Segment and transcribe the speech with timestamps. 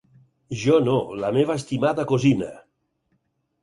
[0.61, 0.95] Jo no,
[1.25, 2.53] la meva estimada cosina!